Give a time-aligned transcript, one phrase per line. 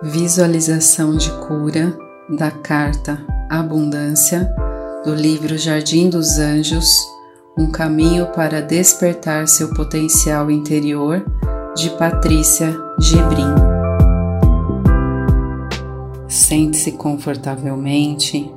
[0.00, 1.92] Visualização de cura
[2.28, 3.18] da carta
[3.50, 4.48] Abundância
[5.04, 6.88] do livro Jardim dos Anjos
[7.58, 11.26] Um caminho para despertar seu potencial interior
[11.74, 13.52] de Patrícia Gebrim.
[16.28, 18.54] Sente-se confortavelmente.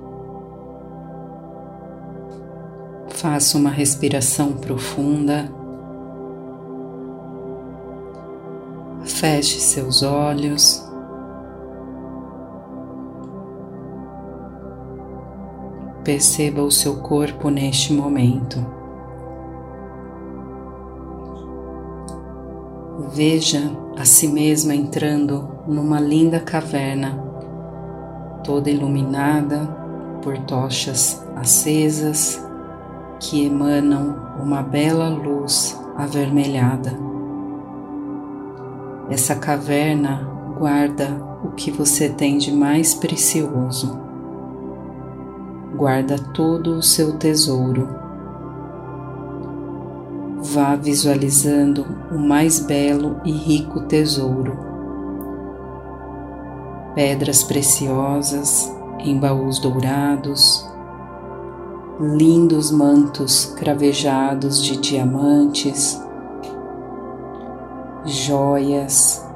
[3.10, 5.52] Faça uma respiração profunda.
[9.04, 10.91] Feche seus olhos.
[16.04, 18.66] Perceba o seu corpo neste momento.
[23.14, 27.24] Veja a si mesma entrando numa linda caverna,
[28.44, 29.68] toda iluminada
[30.24, 32.44] por tochas acesas
[33.20, 36.98] que emanam uma bela luz avermelhada.
[39.08, 40.27] Essa caverna
[40.58, 41.10] guarda
[41.44, 44.10] o que você tem de mais precioso
[45.82, 47.90] guarda todo o seu tesouro.
[50.54, 54.59] Vá visualizando o mais belo e rico tesouro.
[56.93, 60.70] Pedras preciosas em baús dourados,
[61.99, 66.00] lindos mantos cravejados de diamantes,
[68.06, 69.28] joias,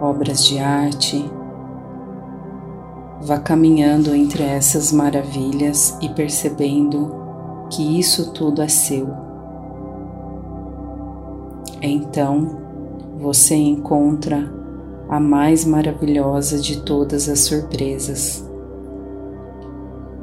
[0.00, 1.28] obras de arte
[3.20, 7.12] Vá caminhando entre essas maravilhas e percebendo
[7.68, 9.08] que isso tudo é seu.
[11.82, 12.60] Então
[13.18, 14.52] você encontra
[15.08, 18.48] a mais maravilhosa de todas as surpresas.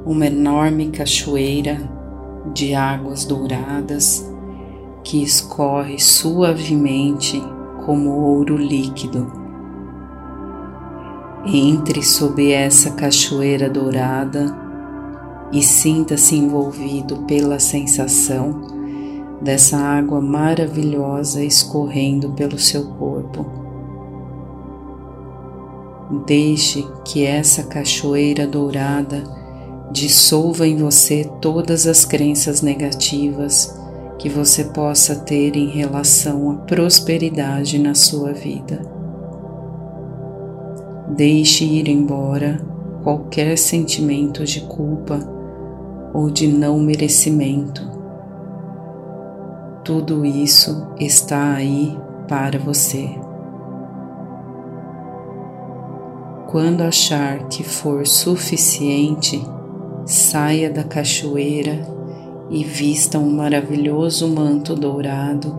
[0.05, 1.77] Uma enorme cachoeira
[2.53, 4.31] de águas douradas
[5.03, 7.43] que escorre suavemente
[7.85, 9.44] como ouro líquido
[11.45, 14.55] entre sob essa cachoeira dourada
[15.51, 18.61] e sinta-se envolvido pela sensação
[19.41, 23.45] dessa água maravilhosa escorrendo pelo seu corpo.
[26.25, 29.23] Deixe que essa cachoeira dourada
[29.91, 33.79] dissolva em você todas as crenças negativas
[34.17, 38.94] que você possa ter em relação à prosperidade na sua vida.
[41.07, 42.59] Deixe ir embora
[43.03, 45.19] qualquer sentimento de culpa
[46.11, 47.87] ou de não merecimento.
[49.83, 51.95] Tudo isso está aí
[52.27, 53.07] para você.
[56.47, 59.39] Quando achar que for suficiente,
[60.05, 61.85] saia da cachoeira
[62.49, 65.55] e vista um maravilhoso manto dourado,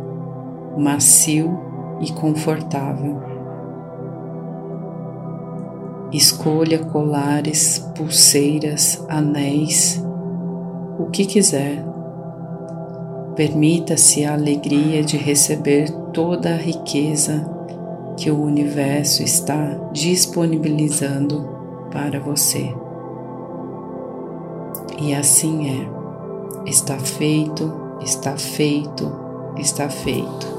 [0.77, 1.57] macio
[2.01, 3.36] e confortável.
[6.13, 10.03] Escolha colares, pulseiras, anéis,
[10.99, 11.85] o que quiser.
[13.35, 17.45] Permita-se a alegria de receber toda a riqueza
[18.17, 21.47] que o universo está disponibilizando
[21.93, 22.73] para você.
[24.99, 25.97] E assim é.
[26.69, 29.13] Está feito, está feito,
[29.59, 30.56] está feito.